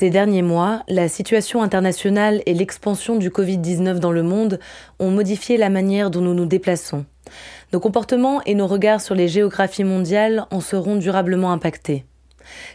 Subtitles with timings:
[0.00, 4.58] Ces derniers mois, la situation internationale et l'expansion du Covid-19 dans le monde
[4.98, 7.04] ont modifié la manière dont nous nous déplaçons.
[7.74, 12.06] Nos comportements et nos regards sur les géographies mondiales en seront durablement impactés.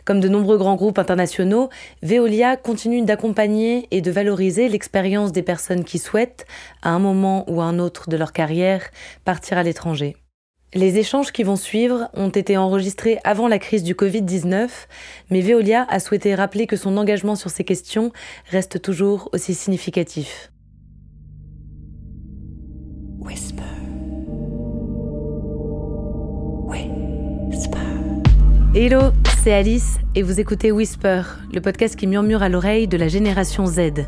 [0.06, 1.70] Comme de nombreux grands groupes internationaux,
[2.04, 6.46] Veolia continue d'accompagner et de valoriser l'expérience des personnes qui souhaitent,
[6.84, 8.84] à un moment ou à un autre de leur carrière,
[9.24, 10.16] partir à l'étranger.
[10.76, 14.68] Les échanges qui vont suivre ont été enregistrés avant la crise du Covid-19,
[15.30, 18.12] mais Veolia a souhaité rappeler que son engagement sur ces questions
[18.52, 20.52] reste toujours aussi significatif.
[28.78, 29.00] Hello,
[29.42, 31.22] c'est Alice et vous écoutez Whisper,
[31.54, 34.06] le podcast qui murmure à l'oreille de la génération Z.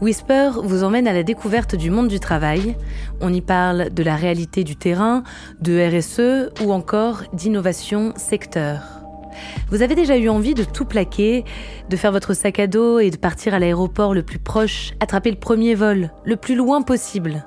[0.00, 2.76] Whisper vous emmène à la découverte du monde du travail.
[3.20, 5.24] On y parle de la réalité du terrain,
[5.60, 8.78] de RSE ou encore d'innovation secteur.
[9.70, 11.44] Vous avez déjà eu envie de tout plaquer,
[11.90, 15.32] de faire votre sac à dos et de partir à l'aéroport le plus proche, attraper
[15.32, 17.44] le premier vol, le plus loin possible.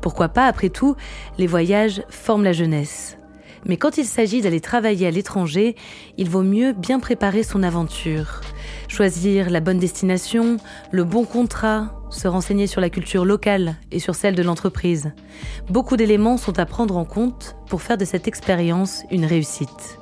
[0.00, 0.96] Pourquoi pas, après tout,
[1.36, 3.18] les voyages forment la jeunesse.
[3.64, 5.76] Mais quand il s'agit d'aller travailler à l'étranger,
[6.18, 8.40] il vaut mieux bien préparer son aventure.
[8.88, 10.56] Choisir la bonne destination,
[10.90, 15.12] le bon contrat, se renseigner sur la culture locale et sur celle de l'entreprise.
[15.70, 19.98] Beaucoup d'éléments sont à prendre en compte pour faire de cette expérience une réussite.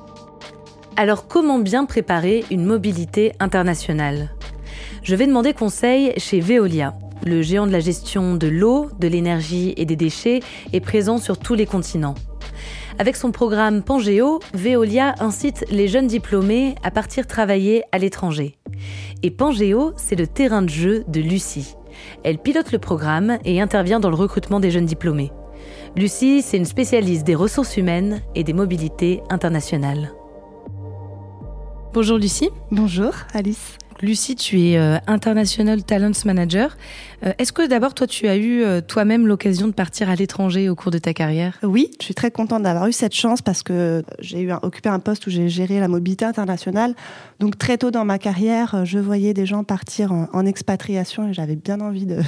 [0.97, 4.31] Alors comment bien préparer une mobilité internationale?
[5.03, 6.95] Je vais demander conseil chez Veolia.
[7.23, 10.41] Le géant de la gestion de l'eau, de l'énergie et des déchets
[10.73, 12.15] est présent sur tous les continents.
[12.99, 18.57] Avec son programme Pangéo, Veolia incite les jeunes diplômés à partir travailler à l'étranger.
[19.23, 21.75] Et Pangéo, c'est le terrain de jeu de Lucie.
[22.23, 25.31] Elle pilote le programme et intervient dans le recrutement des jeunes diplômés.
[25.95, 30.11] Lucie, c'est une spécialiste des ressources humaines et des mobilités internationales.
[31.93, 32.49] Bonjour Lucie.
[32.71, 33.77] Bonjour Alice.
[34.01, 36.75] Lucie, tu es euh, International Talents Manager.
[37.23, 40.69] Euh, est-ce que d'abord, toi, tu as eu euh, toi-même l'occasion de partir à l'étranger
[40.69, 41.59] au cours de ta carrière?
[41.61, 45.27] Oui, je suis très contente d'avoir eu cette chance parce que j'ai occupé un poste
[45.27, 46.95] où j'ai géré la mobilité internationale.
[47.39, 51.55] Donc très tôt dans ma carrière, je voyais des gens partir en, expatriation et j'avais
[51.55, 52.21] bien envie de,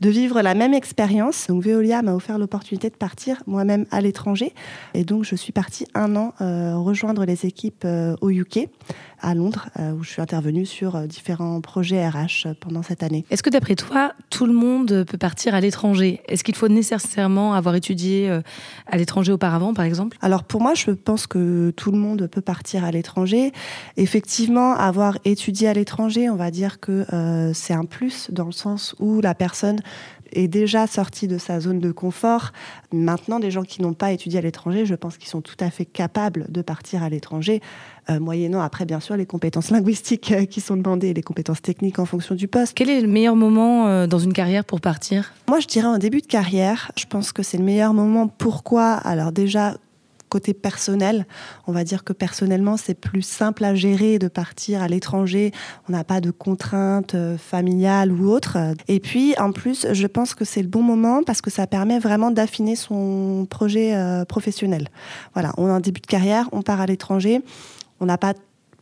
[0.00, 1.46] de, vivre la même expérience.
[1.46, 4.52] Donc Veolia m'a offert l'opportunité de partir moi-même à l'étranger.
[4.94, 7.86] Et donc je suis partie un an rejoindre les équipes
[8.20, 8.68] au UK
[9.22, 13.24] à Londres, où je suis intervenue sur différents projets RH pendant cette année.
[13.30, 16.20] Est-ce que d'après toi, tout le monde peut partir à l'étranger?
[16.28, 18.40] Est-ce qu'il faut nécessairement avoir étudié euh,
[18.86, 20.16] à l'étranger auparavant, par exemple?
[20.20, 23.52] Alors pour moi, je pense que tout le monde peut partir à l'étranger.
[23.96, 28.52] Effectivement, avoir étudié à l'étranger, on va dire que euh, c'est un plus dans le
[28.52, 29.80] sens où la personne
[30.32, 32.52] est déjà sorti de sa zone de confort.
[32.92, 35.70] Maintenant, des gens qui n'ont pas étudié à l'étranger, je pense qu'ils sont tout à
[35.70, 37.60] fait capables de partir à l'étranger,
[38.10, 41.62] euh, moyennant après, bien sûr, les compétences linguistiques euh, qui sont demandées et les compétences
[41.62, 42.72] techniques en fonction du poste.
[42.74, 45.32] Quel est le meilleur moment euh, dans une carrière pour partir?
[45.48, 46.90] Moi, je dirais en début de carrière.
[46.96, 48.28] Je pense que c'est le meilleur moment.
[48.28, 48.92] Pourquoi?
[48.94, 49.76] Alors déjà,
[50.32, 51.26] côté personnel,
[51.66, 55.52] on va dire que personnellement, c'est plus simple à gérer de partir à l'étranger.
[55.90, 58.56] On n'a pas de contraintes euh, familiales ou autres.
[58.88, 61.98] Et puis, en plus, je pense que c'est le bon moment parce que ça permet
[61.98, 64.88] vraiment d'affiner son projet euh, professionnel.
[65.34, 67.42] Voilà, on a un début de carrière, on part à l'étranger.
[68.00, 68.32] On n'a pas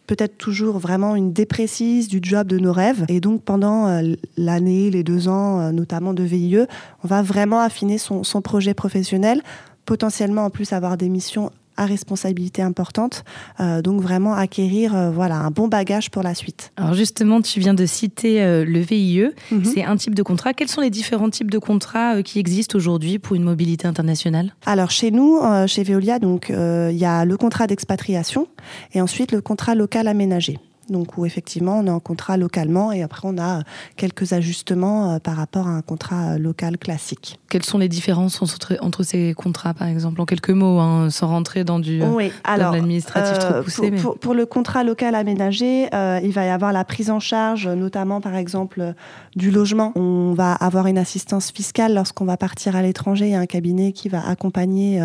[0.07, 3.05] peut-être toujours vraiment une déprécise du job de nos rêves.
[3.09, 6.67] Et donc pendant euh, l'année, les deux ans, notamment de VIE,
[7.03, 9.43] on va vraiment affiner son, son projet professionnel
[9.91, 13.25] potentiellement en plus avoir des missions à responsabilité importante,
[13.59, 16.71] euh, donc vraiment acquérir euh, voilà un bon bagage pour la suite.
[16.77, 19.65] Alors justement, tu viens de citer euh, le VIE, mhm.
[19.65, 20.55] c'est un type de contrat.
[20.55, 24.55] Quels sont les différents types de contrats qui existent aujourd'hui pour une mobilité internationale?
[24.65, 28.47] Alors chez nous, chez Veolia, donc il y a le contrat d'expatriation
[28.93, 33.03] et ensuite le contrat local aménagé donc où effectivement on est en contrat localement et
[33.03, 33.63] après on a
[33.97, 37.39] quelques ajustements euh, par rapport à un contrat euh, local classique.
[37.49, 40.21] Quelles sont les différences entre, ces contrats par exemple?
[40.21, 42.33] En quelques mots, hein, sans rentrer dans du oui.
[42.45, 45.89] l'administratif trop euh, poussé pour, le contrat local aménagé,
[46.23, 48.95] il va y avoir la prise en charge, notamment par exemple
[49.35, 49.93] du logement.
[49.97, 53.27] On va avoir une assistance fiscale lorsqu'on va partir à l'étranger.
[53.27, 55.01] Il y a un cabinet qui va accompagner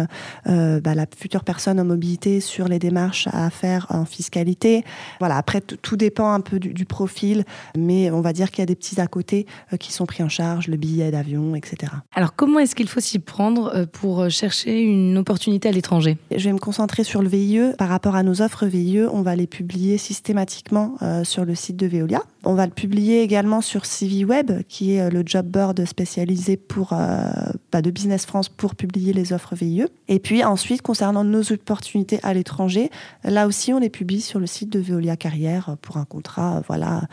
[0.45, 4.83] bah, la future personne en mobilité sur les démarches à faire en fiscalité.
[5.19, 5.37] Voilà.
[5.37, 7.45] Après tout dépend un peu du, profil,
[7.77, 10.23] mais on va dire qu'il y a des petits à côté euh, qui sont pris
[10.23, 11.91] en charge, le billet d'avion, etc.
[12.13, 16.17] Alors comment est-ce qu'il faut s'y prendre euh, pour chercher une opportunité à l'étranger?
[16.35, 17.73] Je vais me concentrer sur le VIE.
[17.77, 21.77] Par rapport à nos offres VIE, on va les publier systématiquement euh, sur le site
[21.77, 22.21] de Veolia.
[22.45, 27.81] On va le publier également sur CiviWeb, qui est le job board spécialisé pour, bah,
[27.81, 29.85] de Business France pour publier les offres VIE.
[30.07, 32.91] Et puis ensuite, concernant nos opportunités à l'étranger,
[33.23, 37.03] là aussi, on les publie sur le site de Veolia Carrière pour un contrat, voilà,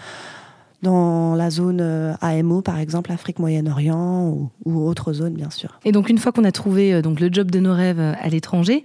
[0.83, 5.79] dans la zone AMO, par exemple, Afrique, Moyen-Orient ou, ou zones, bien sûr.
[5.85, 8.83] Et donc, une fois qu'on a trouvé le job de nos rêves à l'étranger,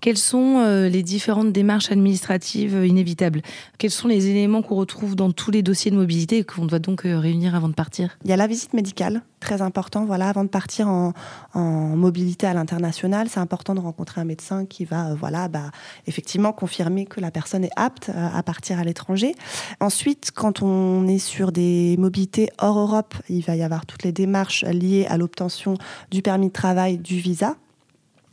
[0.00, 3.42] quelles sont euh, les différentes démarches administratives euh, inévitables?
[3.78, 6.78] Quels sont les éléments qu'on retrouve dans tous les dossiers de mobilité et qu'on doit
[6.78, 8.18] donc euh, réunir avant de partir?
[8.24, 10.04] Il y a la visite médicale, très important.
[10.04, 11.12] Voilà, avant de partir en,
[11.54, 15.70] mobilité à l'international, c'est important de rencontrer un médecin qui va, voilà, bah,
[16.06, 19.34] effectivement confirmer que la personne est apte à partir à l'étranger.
[19.80, 24.12] Ensuite, quand on est sur des mobilités hors Europe, il va y avoir toutes les
[24.12, 25.74] démarches liées à l'obtention
[26.10, 27.56] du permis de travail, du visa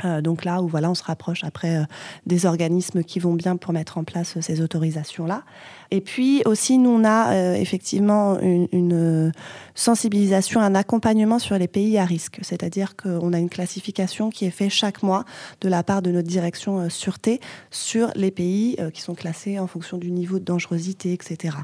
[0.05, 1.83] euh, donc là où voilà, on se rapproche après euh,
[2.25, 5.43] des organismes qui vont bien pour mettre en place euh, ces autorisations-là.
[5.91, 9.31] Et puis aussi, nous, on a effectivement une,
[9.75, 12.39] sensibilisation, un accompagnement sur les pays à risque.
[12.41, 15.23] C'est-à-dire qu'on a une classification qui est faite chaque mois
[15.61, 17.39] de la part de notre direction sûreté
[17.69, 21.57] sur les pays qui sont classés en fonction du niveau de dangerosité, etc.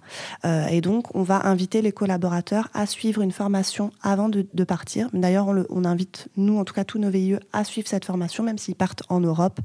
[0.70, 5.10] et donc, on va inviter les collaborateurs à suivre une formation avant de, partir.
[5.14, 8.20] D'ailleurs, on, on, invite, nous, en tout cas, tous nos VIE à suivre cette formation,
[8.44, 9.60] même s'ils partent en Europe.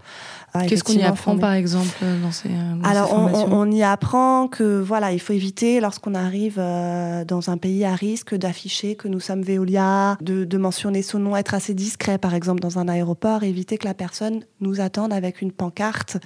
[0.66, 4.48] Qu'est-ce qu'on y apprend, par exemple, dans ces, dans Alors, ces on, on y apprend
[4.48, 9.08] que voilà, il faut éviter lorsqu'on arrive euh, dans un pays à risque d'afficher que
[9.08, 13.42] nous sommes Veolia, de, mentionner son nom, être assez discret par exemple dans un aéroport,
[13.42, 16.18] éviter que la personne nous attende avec une pancarte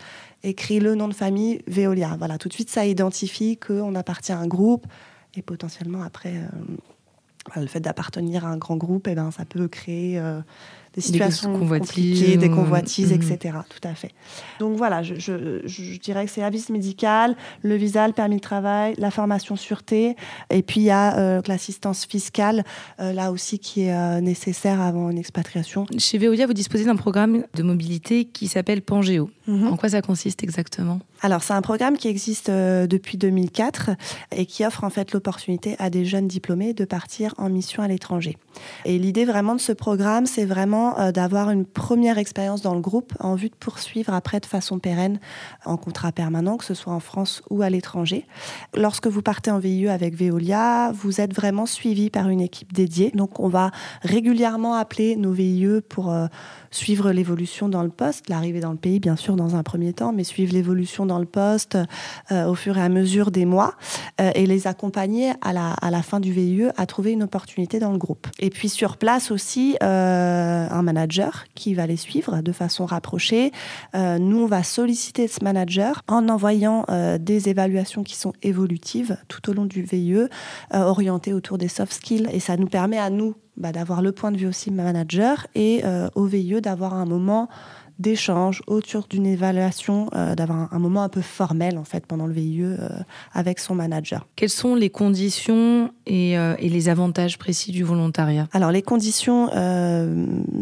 [0.43, 2.17] écrit le nom de famille Veolia.
[2.19, 4.87] Voilà, tout de suite ça identifie qu'on appartient à un groupe
[5.35, 9.69] et potentiellement après euh, le fait d'appartenir à un grand groupe, eh ben, ça peut
[9.69, 10.40] créer euh,
[10.98, 13.14] des situations des compliquées, des convoitises, mm.
[13.14, 13.58] etc.
[13.68, 14.10] Tout à fait.
[14.58, 18.94] Donc voilà, je, je, dirais que c'est l'avis médical, le visa, le permis de travail,
[18.98, 20.16] la formation sûreté,
[20.50, 22.64] et puis il y a euh, l'assistance fiscale,
[23.00, 25.86] euh, là aussi qui est euh, nécessaire avant une expatriation.
[25.98, 29.30] Chez Veolia, vous disposez d'un programme de mobilité qui s'appelle Pangéo.
[29.48, 29.72] Mhm.
[29.72, 31.00] En quoi ça consiste exactement?
[31.22, 33.90] Alors c'est un programme qui existe depuis 2004
[34.30, 37.88] et qui offre en fait l'opportunité à des jeunes diplômés de partir en mission à
[37.88, 38.36] l'étranger.
[38.84, 42.80] Et l'idée vraiment de ce programme, c'est vraiment euh, d'avoir une première expérience dans le
[42.80, 45.18] groupe en vue de poursuivre après de façon pérenne
[45.64, 48.26] en contrat permanent, que ce soit en France ou à l'étranger.
[48.74, 53.10] Lorsque vous partez en VIE avec Veolia, vous êtes vraiment suivi par une équipe dédiée.
[53.14, 53.70] Donc on va
[54.02, 56.26] régulièrement appeler nos VIE pour euh,
[56.70, 60.12] suivre l'évolution dans le poste, l'arrivée dans le pays bien sûr dans un premier temps,
[60.12, 61.78] mais suivre l'évolution dans le poste
[62.32, 63.74] euh, au fur et à mesure des mois
[64.34, 68.26] et les accompagner à la, fin du VIE à trouver une opportunité dans le groupe.
[68.38, 73.52] Et puis sur place aussi, un manager qui va les suivre de façon rapprochée.
[73.94, 79.16] Euh, nous, on va solliciter ce manager en envoyant euh, des évaluations qui sont évolutives
[79.28, 80.28] tout au long du VIE, euh,
[80.72, 82.28] orientées autour des soft skills.
[82.32, 85.82] Et ça nous permet à nous bah, d'avoir le point de vue aussi manager et
[86.14, 87.49] au VIE d'avoir un moment
[87.99, 92.32] d'échange autour d'une évaluation, euh, d'avoir un, moment un peu formel en fait pendant le
[92.32, 92.88] VIE euh,
[93.32, 94.26] avec son manager.
[94.37, 98.49] Quelles sont les conditions et, euh, et les avantages précis du volontariat?
[98.52, 99.50] Alors les conditions,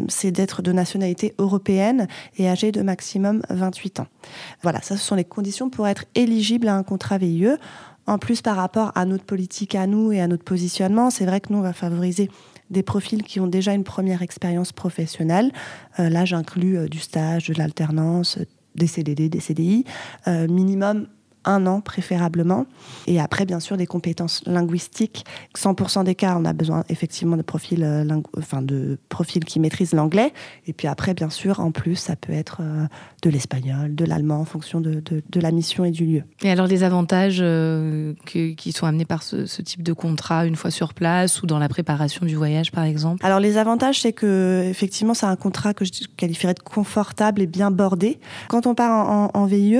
[0.07, 2.07] c'est d'être de nationalité européenne
[2.37, 4.07] et âgé de maximum 28 ans.
[4.63, 7.49] Voilà, ça ce sont les conditions pour être éligible à un contrat VIE.
[8.07, 11.41] En plus, par rapport à notre politique à nous et à notre positionnement, c'est vrai
[11.41, 12.29] que nous, on va favoriser
[12.69, 15.51] des profils qui ont déjà une première expérience professionnelle.
[15.99, 18.39] Euh, là, j'inclus euh, du stage, de l'alternance,
[18.75, 19.85] des CDD, des CDI,
[20.27, 21.07] euh, minimum
[21.47, 22.65] un an préférablement.
[23.07, 25.25] Et après, bien sûr, des compétences linguistiques.
[25.57, 28.05] 100% des cas, on a besoin effectivement de profils, euh,
[28.37, 30.33] enfin, de profils qui maîtrisent l'anglais.
[30.67, 32.85] Et puis après, bien sûr, en plus, ça peut être euh,
[33.23, 36.23] de l'espagnol, de l'allemand en fonction de, de, la mission et du lieu.
[36.43, 40.55] Et alors, les avantages euh, qui sont amenés par ce, ce, type de contrat une
[40.55, 43.25] fois sur place ou dans la préparation du voyage, par exemple?
[43.25, 47.47] Alors, les avantages, c'est que effectivement, c'est un contrat que je qualifierais de confortable et
[47.47, 48.19] bien bordé.
[48.49, 49.77] Quand on part en, en, en VIE,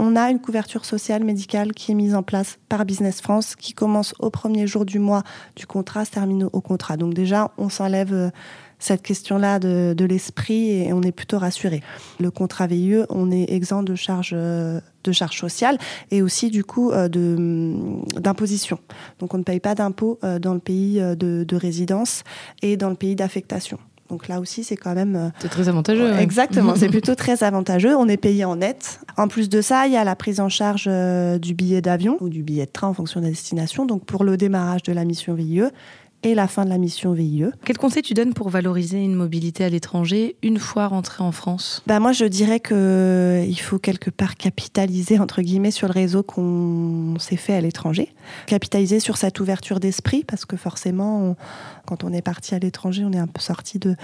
[0.00, 3.74] on a une couverture sociale médicale qui est mise en place par Business France, qui
[3.74, 5.22] commence au premier jour du mois
[5.56, 6.96] du contrat, se termine au contrat.
[6.96, 8.30] Donc déjà, on s'enlève euh,
[8.78, 11.82] cette question-là de, l'esprit et on est plutôt rassuré.
[12.18, 15.76] Le contrat VIE, on est exempt de charges euh, de charges sociales
[16.10, 17.08] et aussi du coup euh,
[18.16, 18.78] d'imposition.
[19.18, 22.24] Donc on ne paye pas d'impôts dans le pays de résidence
[22.62, 23.78] et dans le pays d'affectation.
[24.10, 25.16] Donc là aussi, c'est quand même.
[25.16, 26.12] Euh, c'est très avantageux.
[26.18, 27.96] Exactement, c'est plutôt très avantageux.
[27.96, 29.00] On est payé en net.
[29.16, 32.16] En plus de ça, il y a la prise en charge euh, du billet d'avion
[32.20, 33.86] ou du billet de train en fonction de la destination.
[33.86, 35.62] Donc pour le démarrage de la mission VIE,
[36.22, 37.46] et la fin de la mission VIE.
[37.64, 41.82] Quel conseil tu donnes pour valoriser une mobilité à l'étranger une fois rentré en France?
[41.86, 46.22] Bah Moi, je dirais qu'il euh, faut quelque part capitaliser, entre guillemets, sur le réseau
[46.22, 48.12] qu'on s'est fait à l'étranger.
[48.46, 51.36] Capitaliser sur cette ouverture d'esprit, parce que forcément,
[51.86, 53.96] quand on est parti à l'étranger, on est un peu sorti de,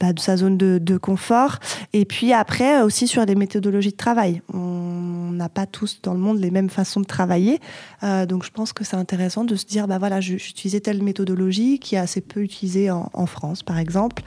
[0.00, 1.58] bah, de sa zone de, confort.
[1.92, 4.42] Et puis après, aussi sur des méthodologies de travail.
[4.52, 7.60] On n'a pas tous dans le monde les mêmes façons de travailler.
[8.02, 11.78] Euh, donc je pense que c'est intéressant de se dire, bah voilà, j'utilisais telle méthodologie
[11.78, 14.22] qui est assez peu utilisée en, France, par exemple.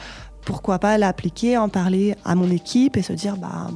[0.46, 3.72] Pourquoi pas l'appliquer, en parler à mon équipe et se dire, bah,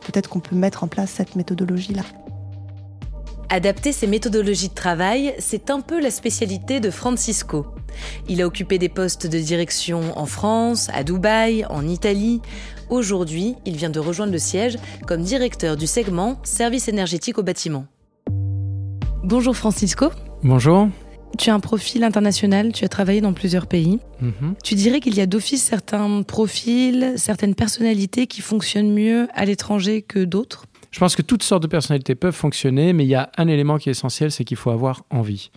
[0.00, 2.02] peut-être qu'on peut mettre en place cette méthodologie-là.
[3.48, 7.66] Adapter ses méthodologies de travail, c'est un peu la spécialité de Francisco.
[8.28, 12.40] Il a occupé des postes de direction en France, à Dubaï, en Italie.
[12.90, 17.86] Aujourd'hui, il vient de rejoindre le siège comme directeur du segment Services énergétiques au bâtiment.
[19.24, 20.10] Bonjour Francisco.
[20.42, 20.88] Bonjour.
[21.38, 23.98] Tu as un profil international, tu as travaillé dans plusieurs pays.
[24.20, 24.54] Mhm.
[24.62, 30.02] Tu dirais qu'il y a d'office certains profils, certaines personnalités qui fonctionnent mieux à l'étranger
[30.02, 30.66] que d'autres?
[30.90, 33.78] Je pense que toutes sortes de personnalités peuvent fonctionner, mais il y a un élément
[33.78, 35.50] qui est essentiel, c'est qu'il faut avoir envie.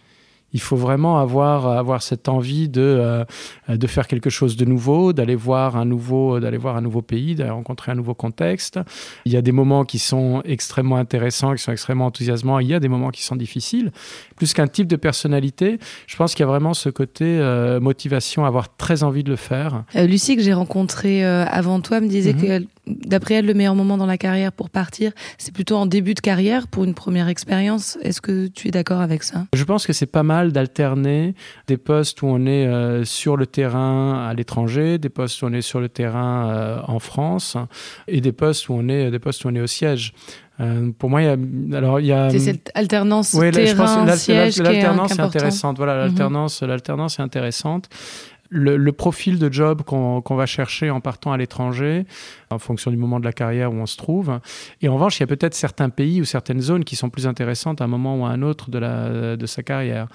[0.56, 3.26] Il faut vraiment avoir, avoir cette envie de, euh,
[3.68, 7.36] de faire quelque chose de nouveau, d'aller voir un nouveau, d'aller voir un nouveau pays,
[7.36, 8.80] d'aller rencontrer un nouveau contexte.
[9.26, 12.60] Il y a des moments qui sont extrêmement intéressants, qui sont extrêmement enthousiasmants.
[12.60, 13.92] Il y a des moments qui sont difficiles.
[14.38, 18.46] Plus qu'un type de personnalité, je pense qu'il y a vraiment ce côté euh, motivation,
[18.46, 19.84] avoir très envie de le faire.
[19.98, 22.42] Euh, Lucie, que j'ai rencontrée avant toi, me disait mhm.
[22.42, 26.14] que d'après elle, le meilleur moment dans la carrière pour partir, c'est plutôt en début
[26.14, 27.98] de carrière pour une première expérience.
[28.02, 29.46] Est-ce que tu es d'accord avec ça?
[29.54, 31.36] Je pense que c'est pas mal d'alterner
[31.68, 35.54] des postes où on est euh, sur le terrain à l'étranger, des postes où on
[35.54, 37.58] est sur le terrain euh, en France,
[38.08, 40.14] et des postes où on est des postes où on est au siège.
[40.62, 44.16] Euh, pour moi, il y a, alors il y a c'est cette alternance oui, terrain
[44.16, 45.78] siège l'alternance est, est, intéressante.
[45.78, 46.02] Voilà, mhm.
[46.02, 47.90] l'alternance, l'alternance est intéressante
[48.50, 52.06] le, profil de job qu'on va chercher en partant à l'étranger,
[52.50, 54.40] en fonction du moment de la carrière où on se trouve.
[54.82, 57.28] Et en revanche, il y a peut-être certains pays ou certaines zones qui sont plus
[57.28, 60.08] intéressantes à un moment ou à un autre de, la, de sa carrière.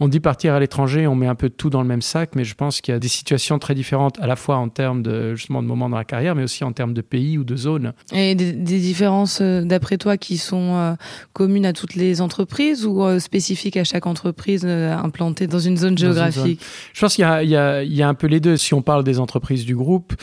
[0.00, 2.44] On dit partir à l'étranger, on met un peu tout dans le même sac, mais
[2.44, 5.34] je pense qu'il y a des situations très différentes, à la fois en termes de
[5.34, 7.92] justement de moments dans la carrière, mais aussi en termes de pays ou de zones.
[8.12, 10.94] Et des, différences, euh, d'après toi, qui sont euh,
[11.32, 15.98] communes à toutes les entreprises ou euh, spécifiques à chaque entreprise implantée dans une zone
[15.98, 16.60] géographique?
[16.92, 18.56] Je pense qu'il y, y a un peu les deux.
[18.56, 20.14] Si on parle des entreprises du groupe,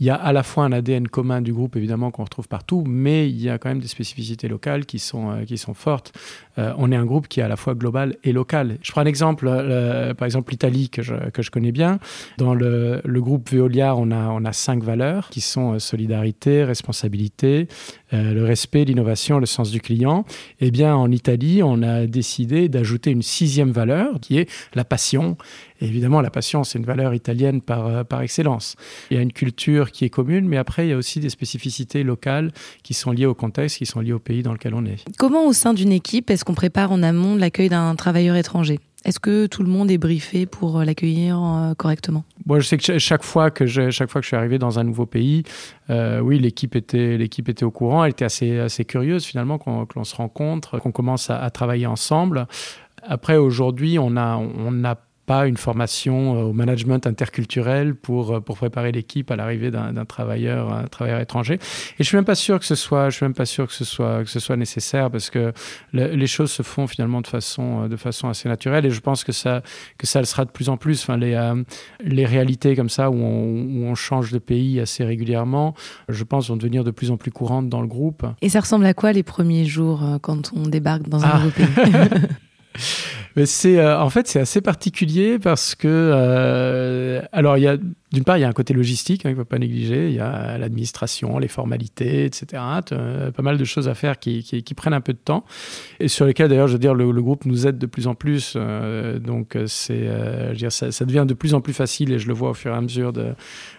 [0.00, 2.82] il y a à la fois un ADN commun du groupe, évidemment, qu'on retrouve partout,
[2.86, 6.12] mais il y a quand même des spécificités locales qui sont, euh, qui sont fortes.
[6.58, 8.78] Euh, on est un groupe qui est à la fois global et local.
[8.82, 12.00] Je prends un exemple, euh, par exemple l'Italie, que je, que je connais bien.
[12.38, 17.68] Dans le, groupe Veolia, on a, on a cinq valeurs qui sont solidarité, responsabilité,
[18.12, 20.24] le respect, l'innovation, le sens du client.
[20.60, 25.36] Eh bien, en Italie, on a décidé d'ajouter une sixième valeur qui est la passion
[25.80, 28.76] évidemment, la passion, c'est une valeur italienne par, euh, par excellence.
[29.10, 31.30] Il y a une culture qui est commune, mais après, il y a aussi des
[31.30, 32.52] spécificités locales
[32.82, 35.04] qui sont liées au contexte, qui sont liées au pays dans lequel on est.
[35.18, 38.78] Comment, au sein d'une équipe, est-ce qu'on prépare en amont l'accueil d'un travailleur étranger?
[39.04, 42.24] Est-ce que tout le monde est briefé pour euh, l'accueillir euh, correctement?
[42.46, 44.78] Moi, je sais que chaque fois que je, chaque fois que je suis arrivé dans
[44.78, 45.42] un nouveau pays,
[45.90, 48.04] oui, l'équipe était, l'équipe était au courant.
[48.04, 51.50] Elle était assez, assez curieuse finalement qu'on, que l'on se rencontre, qu'on commence à, à
[51.50, 52.46] travailler ensemble.
[53.02, 58.40] Après, aujourd'hui, on a, on a pas une formation euh, au management interculturel pour, euh,
[58.40, 61.54] pour préparer l'équipe à l'arrivée d'un travailleur, un travailleur étranger.
[61.54, 61.60] Et
[61.98, 63.84] je suis même pas sûr que ce soit, je suis même pas sûr que ce
[63.84, 65.52] soit, que ce soit nécessaire parce que
[65.92, 69.24] les choses se font finalement de façon, euh, de façon assez naturelle et je pense
[69.24, 69.62] que ça,
[69.98, 71.02] que ça le sera de plus en plus.
[71.02, 71.34] Enfin, les,
[72.02, 75.74] les réalités comme ça où on, où on change de pays assez régulièrement,
[76.08, 78.26] je pense vont devenir de plus en plus courantes dans le groupe.
[78.42, 81.38] Et ça ressemble à quoi les premiers jours quand on débarque dans un ah.
[81.38, 81.66] nouveau pays?
[83.46, 87.76] C'est euh, en fait c'est assez particulier parce que euh, alors il y a
[88.12, 90.08] d'une part il y a un côté logistique hein, qu'il ne faut pas négliger.
[90.08, 92.62] Il y a l'administration, les formalités, etc.
[92.92, 95.44] Euh, pas mal de choses à faire qui, prennent un peu de temps
[95.98, 98.56] et sur lesquelles d'ailleurs je veux dire le, groupe nous aide de plus en plus.
[99.20, 100.08] donc c'est
[100.68, 102.76] ça, ça, devient de plus en plus facile et je le vois au fur et
[102.76, 103.34] à mesure de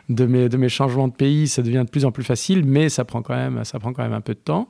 [0.09, 1.47] de mes de mes changements de pays.
[1.47, 4.03] Ça devient de plus en plus facile, mais ça prend quand même ça prend quand
[4.03, 4.67] même un peu de temps.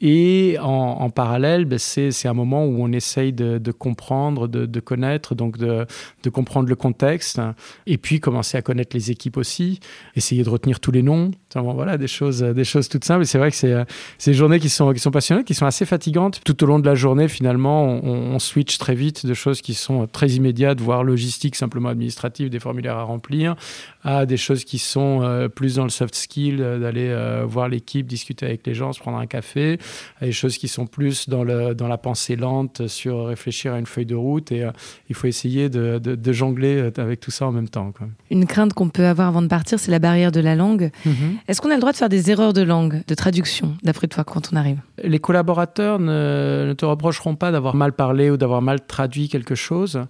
[0.00, 5.56] Et en, parallèle, ben, c'est un moment où on essaye de, comprendre, de, connaître, donc
[5.56, 5.86] de,
[6.30, 7.40] comprendre le contexte,
[7.86, 9.80] et puis commencer à connaître les équipes aussi,
[10.14, 11.30] essayer de retenir tous les noms.
[11.54, 13.24] voilà, des choses, des choses toutes simples.
[13.24, 16.40] c'est vrai que c'est des journées qui sont, passionnantes, qui sont assez fatigantes.
[16.44, 20.06] Tout au long de la journée, finalement, on, switch très vite de choses qui sont
[20.06, 23.56] très immédiates, voire logistiques, simplement administratives, des formulaires à remplir,
[24.04, 27.68] à des choses qui sont euh, plus dans le soft skill, euh, d'aller euh, voir
[27.68, 29.78] l'équipe, discuter avec les gens, se prendre un café,
[30.20, 33.78] à des choses qui sont plus dans, le, dans la pensée lente, sur réfléchir à
[33.78, 34.52] une feuille de route.
[34.52, 34.64] Et
[35.08, 37.92] il faut essayer de, de, jongler avec tout ça en même temps.
[38.30, 40.90] Une crainte qu'on peut avoir avant de partir, c'est la barrière de la langue.
[41.06, 41.12] Mm-hmm.
[41.48, 44.24] Est-ce qu'on a le droit de faire des erreurs de langue, de traduction, d'après toi,
[44.24, 44.78] quand on arrive?
[45.02, 49.54] Les collaborateurs ne, ne te reprocheront pas d'avoir mal parlé ou d'avoir mal traduit quelque
[49.54, 50.06] chose.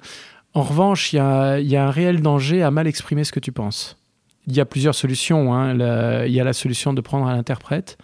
[0.56, 3.98] En revanche, il y a, un réel danger à mal exprimer ce que tu penses.
[4.46, 5.52] Il y a plusieurs solutions.
[5.54, 5.74] Hein.
[6.24, 7.98] il y a la solution de prendre un interprète.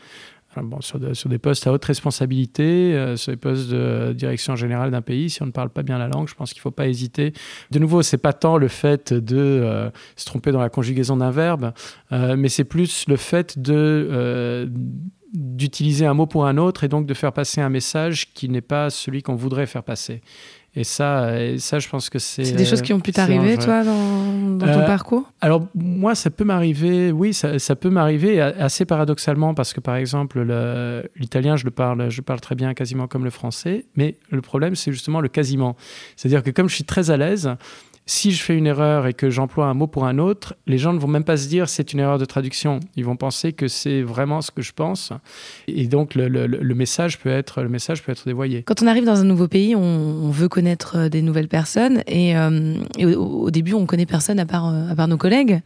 [0.80, 5.30] Sur, des postes à haute responsabilité, euh, sur des postes de direction générale d'un pays,
[5.30, 7.32] si on ne parle pas bien la langue, je pense qu'il ne faut pas hésiter.
[7.70, 11.30] De nouveau, c'est pas tant le fait de euh, se tromper dans la conjugaison d'un
[11.30, 11.72] verbe,
[12.12, 14.70] euh, mais c'est plus le fait de
[15.32, 18.60] d'utiliser un mot pour un autre et donc de faire passer un message qui n'est
[18.60, 20.20] pas celui qu'on voudrait faire passer.
[20.74, 22.44] Et ça, et ça, je pense que c'est.
[22.44, 25.30] C'est des choses qui ont pu t'arriver, toi, dans, ton euh, parcours?
[25.42, 29.96] Alors, moi, ça peut m'arriver, oui, ça, ça peut m'arriver assez paradoxalement, parce que, par
[29.96, 30.40] exemple,
[31.16, 34.74] l'italien, je le parle, je parle très bien, quasiment comme le français, mais le problème,
[34.74, 35.76] c'est justement le quasiment.
[36.16, 37.54] C'est-à-dire que comme je suis très à l'aise,
[38.06, 40.92] si je fais une erreur et que j'emploie un mot pour un autre, les gens
[40.92, 42.80] ne vont même pas se dire c'est une erreur de traduction.
[42.96, 45.12] Ils vont penser que c'est vraiment ce que je pense.
[45.68, 48.62] Et donc le, message peut être, le message peut être dévoyé.
[48.64, 52.02] Quand on arrive dans un nouveau pays, on, veut connaître euh, des nouvelles personnes.
[52.06, 55.60] Et, euh, au, début, on connaît personne à part, euh, à part nos collègues.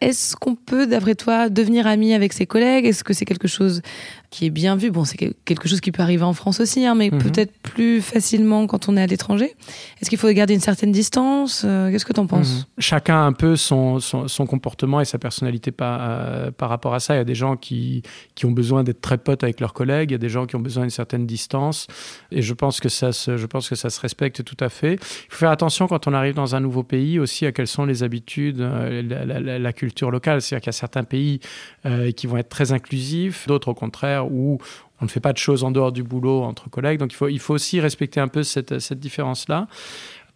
[0.00, 2.86] Est-ce qu'on peut, d'après toi, devenir ami avec ses collègues?
[2.86, 3.82] Est-ce que c'est quelque chose
[4.30, 4.90] qui est bien vu?
[4.90, 7.18] Bon, c'est quelque chose qui peut arriver en France aussi, hein, mais mhm.
[7.22, 9.54] peut-être plus facilement quand on est à l'étranger.
[10.00, 11.62] Est-ce qu'il faut garder une certaine distance?
[11.64, 12.58] Euh, Qu'est-ce que tu en penses?
[12.58, 12.64] Mhm.
[12.78, 17.00] Chacun a un peu son, son, comportement et sa personnalité par, euh, par rapport à
[17.00, 17.14] ça.
[17.14, 18.02] Il y a des gens qui,
[18.34, 20.56] qui ont besoin d'être très potes avec leurs collègues, il y a des gens qui
[20.56, 21.86] ont besoin d'une certaine distance.
[22.30, 24.94] Et je pense, que ça se, je pense que ça se respecte tout à fait.
[24.94, 24.98] Il
[25.30, 28.02] faut faire attention quand on arrive dans un nouveau pays aussi à quelles sont les
[28.02, 30.40] habitudes, euh, la, la, la culture locale.
[30.40, 31.40] C'est-à-dire qu'il y a certains pays
[31.86, 34.58] euh, qui vont être très inclusifs, d'autres au contraire où
[35.00, 36.98] on ne fait pas de choses en dehors du boulot entre collègues.
[36.98, 39.66] Donc il faut, il faut aussi respecter un peu cette, cette différence-là.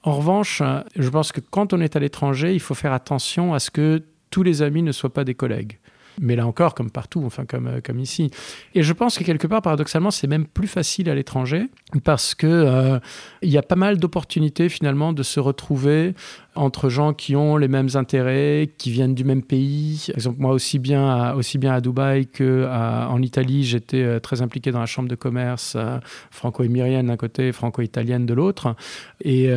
[0.03, 0.63] En revanche,
[0.97, 4.03] je pense que quand on est à l'étranger, il faut faire attention à ce que
[4.31, 5.79] tous les amis ne soient pas des collègues
[6.21, 8.31] mais là encore, comme partout, enfin comme, euh, comme ici.
[8.75, 11.67] Et je pense que quelque part, paradoxalement, c'est même plus facile à l'étranger
[12.05, 12.99] parce que euh,
[13.43, 16.15] il y a pas mal d'opportunités finalement de se retrouver
[16.59, 20.09] entre gens qui ont les mêmes intérêts, qui viennent du même pays.
[20.15, 24.71] Exemple, moi aussi bien à, aussi bien à Dubaï qu'en Italie, j'étais euh, très impliqué
[24.71, 25.77] dans la chambre de commerce
[26.31, 28.75] franco-émirienne d'un côté, franco-italienne de l'autre.
[29.25, 29.49] Et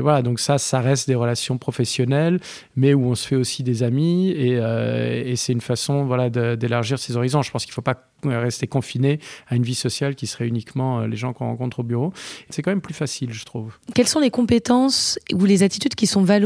[0.00, 2.40] voilà, donc ça, ça reste des relations professionnelles,
[2.76, 6.98] mais où on se fait aussi des amis et, et c'est une façon voilà, d'élargir
[6.98, 7.42] ses horizons.
[7.42, 11.00] Je pense qu'il ne faut pas rester confiné à une vie sociale qui serait uniquement
[11.00, 12.12] euh, les gens qu'on rencontre au bureau.
[12.50, 13.78] C'est quand même plus facile, je trouve.
[13.94, 16.43] Quelles sont les compétences ou les attitudes qui sont valorisées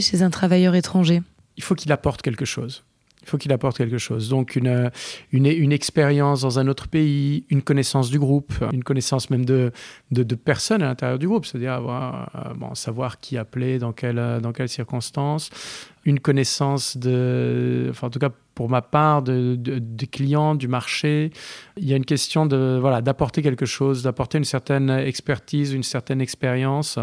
[0.00, 1.22] chez un travailleur étranger
[1.56, 2.84] Il faut qu'il apporte quelque chose.
[3.22, 4.28] Il faut qu'il apporte quelque chose.
[4.28, 4.90] Donc une,
[5.32, 9.72] une, expérience dans un autre pays, une connaissance du groupe, une connaissance même de,
[10.12, 14.38] de, personnes à l'intérieur du groupe, c'est-à-dire avoir, euh, bon, savoir qui appeler, dans, quelle,
[14.40, 15.50] dans quelles circonstances,
[16.04, 21.30] une connaissance de, enfin en tout cas pour ma part, de, des clients, du marché.
[21.76, 25.82] Il y a une question de voilà d'apporter quelque chose, d'apporter une certaine expertise, une
[25.82, 26.98] certaine expérience.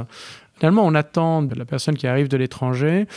[0.58, 3.08] Finalement, on attend de la personne qui arrive de l'étranger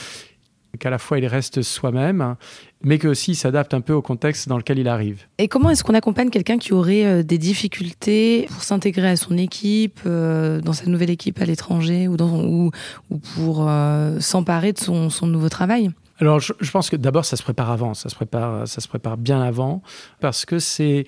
[0.76, 2.36] qu'à la fois il reste soi-même,
[2.82, 5.24] mais qu'aussi il s'adapte un peu au contexte dans lequel il arrive.
[5.38, 9.36] Et comment est-ce qu'on accompagne quelqu'un qui aurait euh, des difficultés pour s'intégrer à son
[9.36, 12.70] équipe, euh, dans sa nouvelle équipe à l'étranger, ou, ou,
[13.10, 15.90] ou, pour euh, s'emparer de son, son, nouveau travail?
[16.18, 18.88] Alors, je, je pense que d'abord, ça se prépare avant, ça se prépare, ça se
[18.88, 19.82] prépare bien avant,
[20.20, 21.06] parce que c'est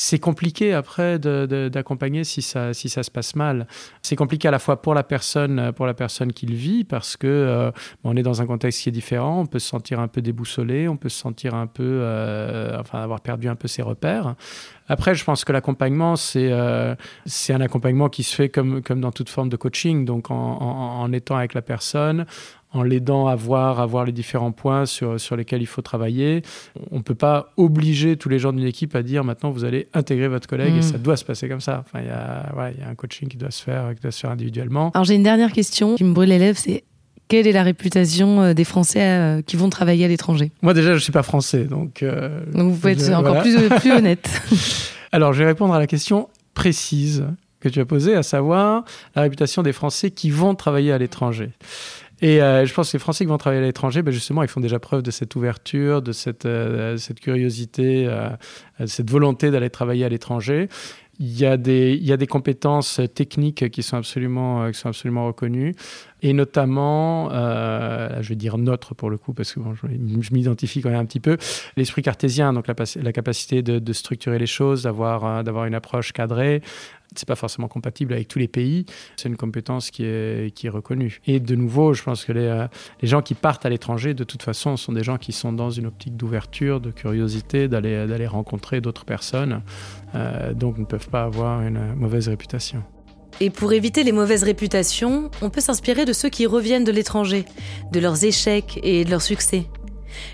[0.00, 3.66] c'est compliqué après d'accompagner si ça, si ça se passe mal.
[4.00, 7.18] C'est compliqué à la fois pour la personne, pour la personne qui le vit, parce
[7.18, 7.70] que euh,
[8.02, 10.88] on est dans un contexte qui est différent, on peut se sentir un peu déboussolé,
[10.88, 14.36] on peut se sentir un peu, euh, enfin, avoir perdu un peu ses repères.
[14.90, 19.00] Après, je pense que l'accompagnement, c'est euh, c'est un accompagnement qui se fait comme, comme
[19.00, 22.26] dans toute forme de coaching, donc en, en étant avec la personne,
[22.72, 26.42] en l'aidant à voir, à voir les différents points sur, sur lesquels il faut travailler.
[26.90, 29.86] On ne peut pas obliger tous les gens d'une équipe à dire maintenant vous allez
[29.94, 30.82] intégrer votre collègue et mm.
[30.82, 31.84] ça doit se passer comme ça.
[31.86, 34.20] Enfin, il y, a, y a un coaching qui doit se faire, qui doit se
[34.20, 34.90] faire individuellement.
[34.94, 36.82] Alors j'ai une dernière question qui me brûle les lèvres, c'est
[37.30, 40.50] quelle est la réputation euh, des Français euh, qui vont travailler à l'étranger?
[40.62, 42.02] Moi déjà je ne suis pas français, donc...
[42.02, 44.28] Euh, donc vous pouvez être encore plus, plus honnête.
[45.12, 47.24] Alors je vais répondre à la question précise
[47.60, 51.50] que tu as posée, à savoir la réputation des Français qui vont travailler à l'étranger.
[52.20, 54.48] Et euh, je pense que les Français qui vont travailler à l'étranger, ben justement, ils
[54.48, 58.06] font déjà preuve de cette ouverture, de cette, euh, cette curiosité,
[58.78, 60.68] de cette volonté d'aller travailler à l'étranger.
[61.18, 64.88] Il y, a des, il y a des compétences techniques qui sont absolument, qui sont
[64.88, 65.74] absolument reconnues,
[66.22, 71.00] et notamment, je vais dire notre pour le coup, parce que je, m'identifie quand même
[71.00, 71.36] un petit peu,
[71.76, 76.62] l'esprit cartésien, donc la, capacité de, structurer les choses, d'avoir, d'avoir une approche cadrée,
[77.16, 78.86] c'est pas forcément compatible avec tous les pays.
[79.16, 81.20] C'est une compétence qui est, reconnue.
[81.26, 82.68] Et de nouveau, je pense que les, euh,
[83.02, 85.70] les gens qui partent à l'étranger, de toute façon, sont des gens qui sont dans
[85.70, 89.62] une optique d'ouverture, de curiosité, d'aller, rencontrer d'autres personnes,
[90.14, 92.84] euh, donc ne peuvent pas avoir une mauvaise réputation.
[93.42, 97.46] Et pour éviter les mauvaises réputations, on peut s'inspirer de ceux qui reviennent de l'étranger,
[97.90, 99.64] de leurs échecs et de leurs succès.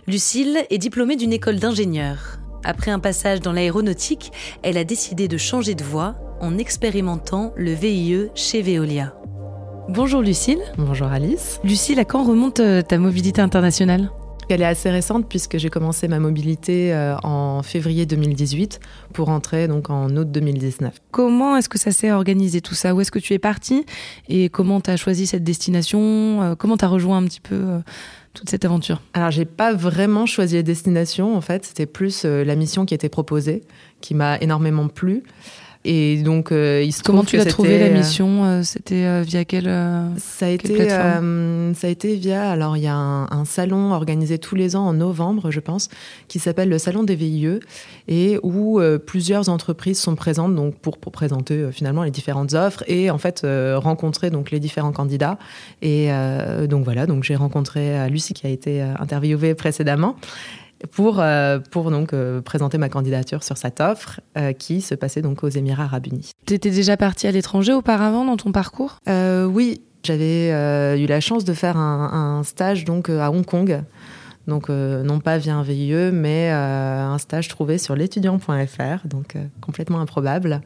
[0.09, 2.39] Lucille est diplômée d'une école d'ingénieur.
[2.65, 4.33] Après un passage dans l'aéronautique,
[4.65, 9.15] elle a décidé de changer de voie en expérimentant le VIE chez Veolia.
[9.89, 10.59] Bonjour Lucille.
[10.77, 11.61] Bonjour Alice.
[11.63, 14.11] Lucille, à quand remonte euh, ta mobilité internationale?
[14.55, 18.81] Elle est assez récente puisque j'ai commencé ma mobilité euh, en février 2018
[19.13, 20.95] pour rentrer donc en août 2019.
[21.11, 22.95] Comment est-ce que ça s'est organisé tout ça?
[22.95, 23.85] Où est-ce que tu es partie
[24.29, 26.43] et comment tu as choisi cette destination?
[26.43, 27.79] Euh, Comment tu as rejoint un petit peu euh,
[28.35, 29.03] toute cette aventure?
[29.15, 33.09] Alors, j'ai pas vraiment choisi la destination en fait, c'était plus la mission qui était
[33.09, 33.63] proposée
[34.01, 35.23] qui m'a énormément plu.
[35.89, 39.45] Et donc, euh, il se Comment tu l'as trouvé la euh, mission euh, C'était via
[39.45, 39.73] quelle
[40.19, 42.51] Ça a été, ça a été via.
[42.51, 45.89] Alors, il y a un, salon organisé tous les ans en novembre, je pense,
[46.27, 47.61] qui s'appelle le Salon des VIE
[48.09, 53.11] et où plusieurs entreprises sont présentes donc pour, pour présenter finalement les différentes offres et
[53.11, 53.47] en fait
[53.77, 55.39] rencontrer donc les différents candidats.
[55.83, 56.09] Et
[56.69, 60.17] donc voilà, donc j'ai rencontré Lucie qui a été interviewée précédemment
[60.93, 65.23] pour, euh, pour donc euh, présenter ma candidature sur cette offre euh, qui se passait
[65.23, 66.33] donc aux Émirats Arabes Unis.
[66.47, 68.99] Tu étais déjà partie à l'étranger auparavant dans ton parcours?
[69.07, 70.51] Oui, j'avais
[70.99, 73.83] eu la chance de faire un, stage donc à Hong Kong.
[74.47, 80.61] Donc non pas via un VIE, mais un stage trouvé sur l'étudiant.fr, donc complètement improbable.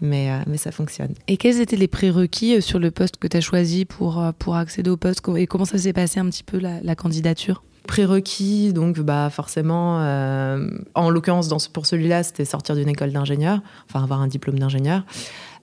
[0.00, 1.14] Mais, mais, ça fonctionne.
[1.28, 4.90] Et quels étaient les prérequis sur le poste que tu as choisi pour, pour accéder
[4.90, 5.22] au poste?
[5.36, 7.62] Et comment ça s'est passé un petit peu la candidature?
[7.86, 14.02] Prérequis, donc bah forcément, euh, en l'occurrence pour celui-là, c'était sortir d'une école d'ingénieur, enfin
[14.02, 15.04] avoir un diplôme d'ingénieur,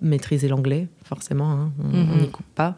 [0.02, 2.32] maîtriser l'anglais, forcément, hein, on n'y mhm.
[2.32, 2.76] coupe pas.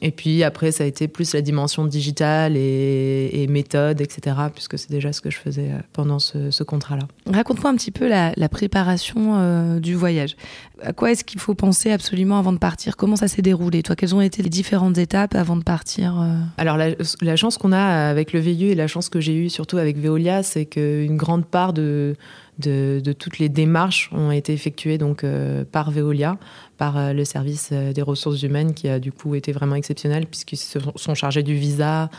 [0.00, 4.90] Et puis après, ça a été plus la dimension digitale et, méthode, etc., puisque c'est
[4.90, 7.06] déjà ce que je faisais euh, pendant ce, contrat-là.
[7.30, 10.36] Raconte-moi un petit peu la, préparation euh, du voyage.
[10.82, 12.96] À quoi est-ce qu'il faut penser absolument avant de partir?
[12.96, 13.82] Comment ça s'est déroulé?
[13.82, 16.38] Toi, quelles ont été les différentes étapes avant de partir euh?
[16.56, 19.76] Alors, la, chance qu'on a avec le VIU et la chance que j'ai eue surtout
[19.76, 22.16] avec Veolia, c'est qu'une grande part de,
[22.62, 26.38] de, toutes les démarches ont été effectuées donc euh, par Veolia,
[26.78, 30.26] par euh, le service euh, des ressources humaines qui a du coup été vraiment exceptionnel
[30.26, 32.10] puisqu'ils se sont chargés du visa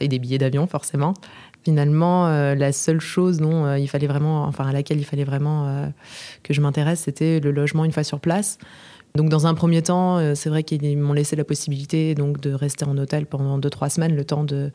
[0.00, 1.14] et des billets d'avion forcément.
[1.64, 5.92] Finalement, la seule chose dont il fallait vraiment, enfin à laquelle il fallait vraiment
[6.42, 8.58] que je m'intéresse, c'était le logement une fois sur place.
[9.14, 12.84] Donc dans un premier temps, c'est vrai qu'ils m'ont laissé la possibilité donc de rester
[12.84, 14.70] en hôtel pendant 2-3 semaines, le temps de,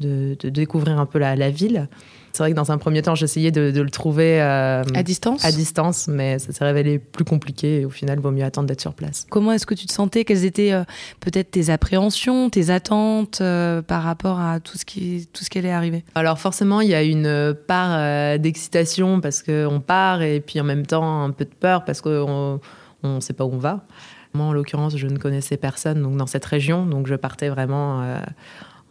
[0.00, 1.88] de, découvrir un peu la, la ville.
[2.32, 5.44] C'est vrai que dans un premier temps, j'essayais de, le trouver euh, à distance?
[5.44, 8.68] À distance, mais ça s'est révélé plus compliqué et au final, il vaut mieux attendre
[8.68, 9.26] d'être sur place.
[9.30, 10.24] Comment est-ce que tu te sentais?
[10.24, 10.84] Quelles étaient euh,
[11.20, 15.58] peut-être tes appréhensions, tes attentes euh, par rapport à tout ce qui, tout ce qui
[15.58, 16.04] allait arriver?
[16.14, 20.86] Alors forcément, il y a une part d'excitation parce qu'on part et puis en même
[20.86, 22.60] temps un peu de peur parce qu'on
[23.04, 23.84] ne sait pas où on va.
[24.32, 28.04] Moi, en l'occurrence, je ne connaissais personne donc dans cette région, donc je partais vraiment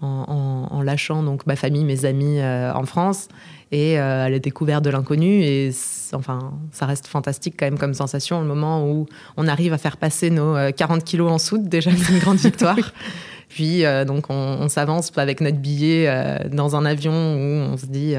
[0.01, 3.27] en, lâchant donc ma famille, mes amis euh, en France
[3.71, 5.41] et euh, à la découverte de l'inconnu.
[5.43, 5.71] Et
[6.13, 9.97] enfin, ça reste fantastique quand même comme sensation, le moment où on arrive à faire
[9.97, 12.77] passer nos 40 euh, kilos en soude, déjà c'est une grande victoire.
[13.49, 16.07] Puis donc on, s'avance avec notre billet
[16.51, 18.13] dans un avion où on se dit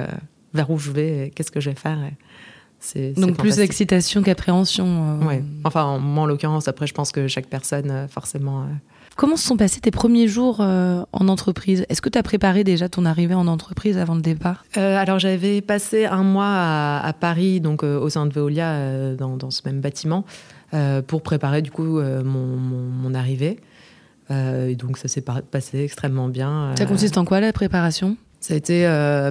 [0.53, 1.99] vers où je vais, qu'est-ce que je vais faire.
[2.81, 5.19] C'est, donc plus d'excitation qu'appréhension.
[5.29, 5.37] Oui.
[5.65, 8.67] Enfin, moi en l'occurrence, après je pense que chaque personne forcément
[9.21, 11.85] Comment se sont passés tes premiers jours euh, en entreprise?
[11.91, 14.65] Est-ce que tu as préparé déjà ton arrivée en entreprise avant le départ?
[14.79, 19.51] Euh, Alors j'avais passé un mois à, Paris, donc euh, au sein de Veolia, dans,
[19.51, 20.25] ce même bâtiment,
[21.07, 23.61] pour préparer du coup mon, arrivée.
[24.31, 26.75] et donc ça s'est passé extrêmement bien.
[26.79, 28.17] Ça consiste en quoi la préparation?
[28.41, 28.85] Ça a été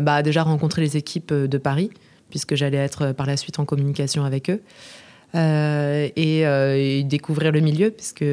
[0.03, 1.89] bah, déjà rencontrer les équipes de Paris,
[2.29, 4.61] puisque j'allais être par la suite en communication avec eux.
[5.35, 8.25] Euh, euh, et, découvrir le milieu, puisque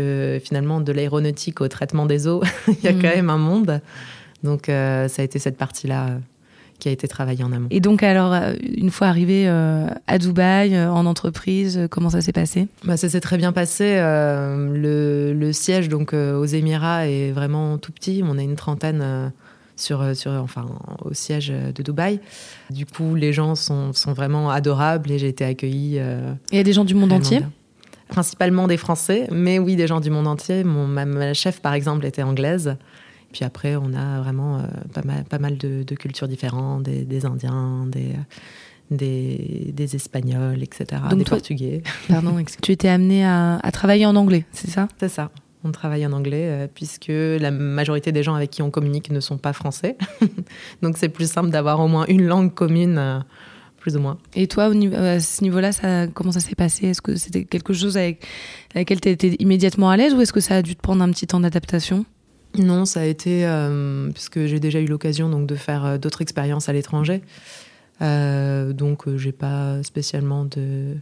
[0.44, 3.02] finalement, de l'aéronautique au traitement des eaux, il y a mm.
[3.02, 3.80] quand même un monde.
[4.42, 6.18] Donc, euh, ça a été cette partie-là
[6.78, 7.68] qui a été travaillée en amont.
[7.70, 12.68] Et donc, alors, une fois arrivé à Dubaï, en entreprise, comment ça s'est passé?
[12.84, 13.96] Bah, Ça s'est très bien passé.
[13.96, 18.22] Le, le, siège donc aux Émirats est vraiment tout petit.
[18.26, 19.32] On a une trentaine
[19.76, 20.66] sur, euh, sur, enfin,
[21.04, 22.20] au siège de Dubaï.
[22.70, 25.98] Du coup, les gens sont, sont vraiment adorables et j'ai été accueillie.
[25.98, 27.40] Euh, il y a des gens du monde entier?
[28.08, 30.64] Principalement des Français, mais oui, des gens du monde entier.
[30.64, 32.76] Mon, ma, chef, par exemple, était anglaise.
[33.32, 34.62] Puis après, on a vraiment euh,
[34.94, 38.12] pas mal, pas mal de, cultures différentes, des, Indiens, des,
[38.90, 41.82] des, des, Espagnols, etc., des Portugais.
[42.08, 44.88] Pardon, tu étais amenée à, à travailler en anglais, c'est ça?
[44.98, 45.30] C'est ça
[45.66, 49.20] on travaille en anglais euh, puisque la majorité des gens avec qui on communique ne
[49.20, 49.96] sont pas français.
[50.82, 53.18] Donc c'est plus simple d'avoir au moins une langue commune, euh,
[53.78, 54.18] plus ou moins.
[54.34, 56.86] Et toi, au niveau, à ce niveau-là, ça, comment ça s'est passé?
[56.86, 58.26] Est-ce que c'était quelque chose avec
[58.74, 61.10] laquelle tu étais immédiatement à l'aise ou est-ce que ça a dû te prendre un
[61.10, 62.04] petit temps d'adaptation?
[62.58, 66.22] Non, ça a été euh, puisque j'ai déjà eu l'occasion donc de faire euh, d'autres
[66.22, 67.22] expériences à l'étranger.
[68.02, 70.96] Euh, donc j'ai pas spécialement de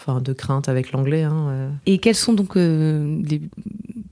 [0.00, 1.24] enfin de crainte avec l'anglais.
[1.24, 3.42] Hein, Et quelles sont donc les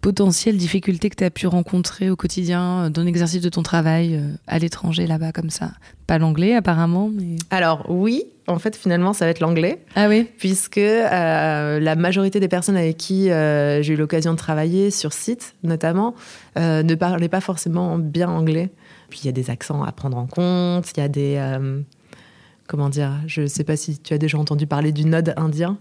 [0.00, 4.58] potentielles difficultés que tu as pu rencontrer au quotidien dans l'exercice de ton travail à
[4.58, 5.70] l'étranger là-bas comme ça?
[6.06, 9.84] Pas l'anglais apparemment, mais Alors oui, en fait, finalement, ça va être l'anglais.
[9.94, 10.26] Ah oui?
[10.38, 15.12] Puisque euh, la majorité des personnes avec qui euh, j'ai eu l'occasion de travailler, sur
[15.12, 16.14] site notamment,
[16.58, 18.70] euh, ne parlaient pas forcément bien anglais.
[19.10, 21.38] Puis il y a des accents à prendre en compte, il y a des.
[22.68, 25.78] Comment dire Je ne sais pas si tu as déjà entendu parler du node indien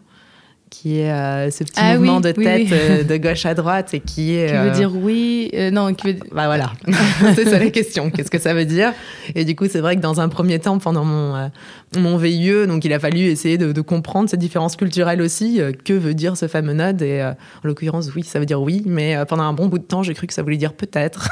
[0.70, 4.00] qui est euh, ce petit ah mouvement de tête euh, de gauche à droite et
[4.00, 4.48] qui est...
[4.48, 6.20] Qui veut euh, dire oui, non, qui veut...
[6.32, 6.74] Bah voilà,
[7.36, 8.94] c'est ça la question, qu'est-ce que ça veut dire?
[9.36, 11.50] Et du coup, c'est vrai que dans un premier temps, pendant mon,
[11.98, 16.14] mon VIE, donc il a fallu essayer de, comprendre ces différences culturelles aussi, que veut
[16.14, 19.54] dire ce fameux node Et en l'occurrence, oui, ça veut dire oui, mais pendant un
[19.54, 21.30] bon bout de temps, j'ai cru que ça voulait dire peut-être.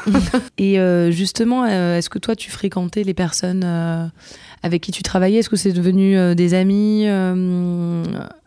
[0.57, 0.77] et
[1.11, 4.11] justement, est-ce que toi, tu fréquentais les personnes
[4.65, 7.05] avec qui tu travaillais Est-ce que c'est devenu des amis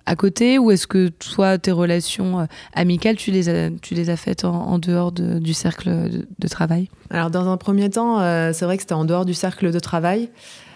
[0.09, 4.79] à côté ou est-ce que toi, tes relations euh, amicales, tu les as, faites en,
[4.79, 5.91] dehors du cercle
[6.39, 6.89] de, travail?
[7.11, 9.79] Alors, dans un premier temps, euh, c'est vrai que c'était en dehors du cercle de
[9.79, 10.31] travail.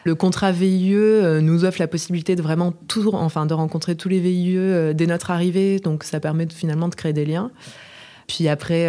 [0.05, 4.11] Le contrat VIE euh, nous offre la possibilité de vraiment tout, enfin, de rencontrer tous
[4.11, 7.51] les VIE dès notre arrivée, donc ça permet finalement de créer des liens.
[8.29, 8.89] Puis après,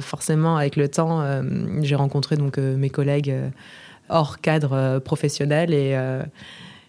[0.00, 1.24] forcément, avec le temps,
[1.82, 3.34] j'ai rencontré donc mes collègues
[4.08, 5.96] hors cadre professionnel et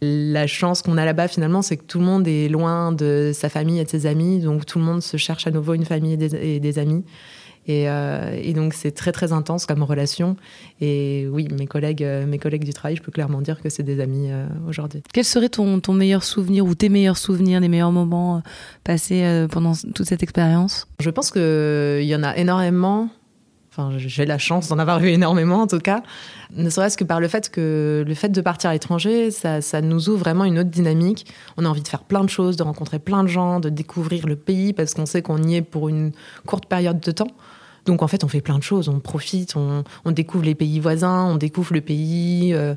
[0.02, 3.50] la chance qu'on a là-bas, finalement, c'est que tout le monde est loin de sa
[3.50, 4.40] famille et de ses amis.
[4.40, 7.04] Donc, tout le monde se cherche à nouveau une famille et des, amis.
[7.68, 10.36] Euh, et, donc, c'est très, très intense comme relation.
[10.82, 13.84] Et oui, mes collègues, euh, mes collègues du travail, je peux clairement dire que c'est
[13.84, 15.02] des amis euh, aujourd'hui.
[15.14, 18.44] Quel serait ton, ton meilleur souvenir ou tes meilleurs souvenirs, les meilleurs moments
[18.84, 20.88] passés pendant toute cette expérience?
[21.00, 23.10] Je pense qu'il y en a énormément
[23.98, 26.02] j'ai la chance d'en avoir eu énormément en tout cas.
[26.56, 30.10] Ne serait-ce que par le fait que le fait de partir à l'étranger, ça, nous
[30.10, 31.26] ouvre vraiment une autre dynamique.
[31.58, 34.28] On a envie de faire plein de choses, de rencontrer plein de gens, de découvrir
[34.28, 36.12] le pays parce qu'on sait qu'on y est pour une
[36.46, 37.32] courte période de temps.
[37.86, 41.26] Donc en fait, on fait plein de choses, on profite, on, découvre les pays voisins,
[41.26, 42.54] on découvre le pays.
[42.54, 42.76] Euh,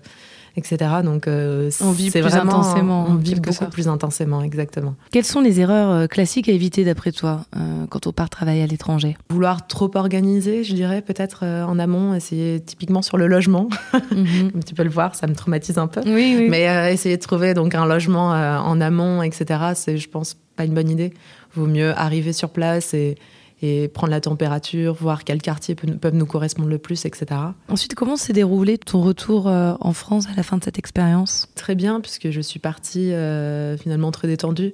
[0.57, 0.91] etc.
[1.05, 3.07] Donc, euh, on vit plus intensément.
[3.09, 4.95] On vit beaucoup plus intensément, exactement.
[5.13, 8.63] Quelles sont les erreurs euh, classiques à éviter d'après toi euh, quand on part travailler
[8.63, 9.17] à l'étranger?
[9.31, 13.69] Vouloir trop organiser, je dirais, peut-être en amont, essayer typiquement sur le logement.
[14.11, 14.63] Mhm.
[14.67, 16.01] tu peux le voir, ça me traumatise un peu.
[16.05, 16.49] Oui, oui.
[16.51, 19.61] Mais essayer de trouver donc un logement en amont, etc.
[19.75, 21.13] C'est, je pense, pas une bonne idée.
[21.55, 23.17] Vaut mieux arriver sur place et
[23.63, 27.41] et prendre la température, voir quels quartiers peuvent nous correspondre le plus, etc.
[27.69, 31.49] Ensuite, comment s'est déroulé ton retour euh, en France à la fin de cette expérience?
[31.55, 34.73] Très bien, puisque je suis partie euh, finalement très détendue,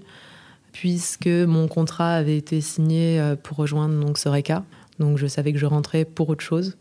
[0.72, 4.64] puisque mon contrat avait été signé euh, pour rejoindre donc Soreca.
[5.00, 6.76] Donc je savais que je rentrais pour autre chose.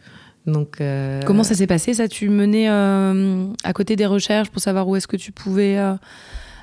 [0.46, 0.78] Donc,
[1.26, 1.96] Comment ça s'est passé?
[1.96, 5.80] Ça Tu menais à côté des recherches pour savoir où est-ce que tu pouvais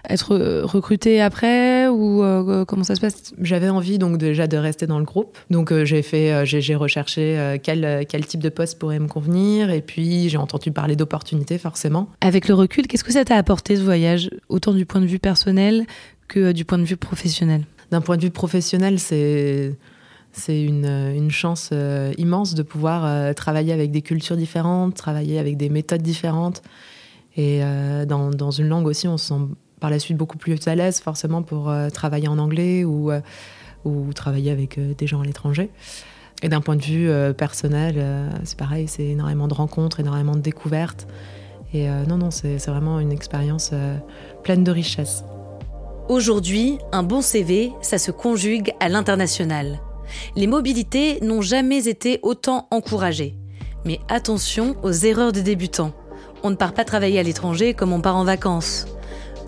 [0.08, 3.32] être euh, recruté après ou euh, comment ça se passe?
[3.40, 5.38] J'avais envie donc déjà de rester dans le groupe.
[5.50, 9.80] Donc euh, j'ai fait, j'ai recherché quel, quel type de poste pourrait me convenir et
[9.80, 12.08] puis j'ai entendu parler d'opportunités forcément.
[12.20, 15.18] Avec le recul, qu'est-ce que ça t'a apporté ce voyage, autant du point de vue
[15.18, 15.86] personnel
[16.28, 17.64] que du point de vue professionnel?
[17.90, 19.76] D'un point de vue professionnel, c'est
[20.34, 21.72] c'est une, une, chance
[22.16, 26.62] immense de pouvoir travailler avec des cultures différentes, travailler avec des méthodes différentes.
[27.36, 27.60] Et
[28.08, 29.40] dans, dans, une langue aussi, on se sent
[29.82, 33.20] par la suite beaucoup plus à l'aise forcément pour euh, travailler en anglais ou, euh,
[33.84, 35.70] ou travailler avec euh, des gens à l'étranger.
[36.44, 38.04] Et d'un point de vue personnel,
[38.42, 41.06] c'est pareil, c'est énormément de rencontres, énormément de découvertes.
[41.72, 43.70] Et non, non, c'est vraiment une expérience
[44.42, 45.22] pleine de richesse.
[46.08, 49.78] Aujourd'hui, un bon CV, ça se conjugue à l'international.
[50.34, 53.36] Les mobilités n'ont jamais été autant encouragées.
[53.84, 55.92] Mais attention aux erreurs de débutants.
[56.42, 58.88] On ne part pas travailler à l'étranger comme on part en vacances.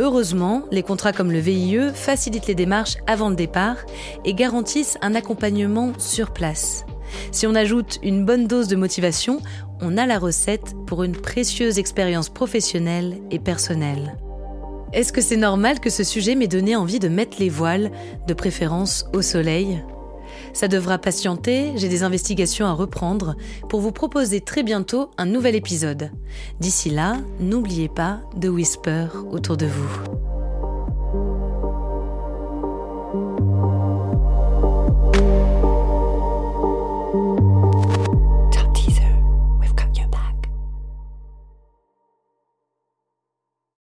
[0.00, 3.76] Heureusement, les contrats comme le VIE facilitent les démarches avant le départ
[4.24, 6.84] et garantissent un accompagnement sur place.
[7.30, 9.40] Si on ajoute une bonne dose de motivation,
[9.80, 14.16] on a la recette pour une précieuse expérience professionnelle et personnelle.
[14.92, 17.90] Est-ce que c'est normal que ce sujet m'ait donné envie de mettre les voiles,
[18.26, 19.82] de préférence au soleil?
[20.54, 23.36] Ça devra patienter, j'ai des investigations à reprendre
[23.68, 26.10] pour vous proposer très bientôt un nouvel épisode.
[26.60, 30.33] D'ici là, n'oubliez pas de whisper autour de vous.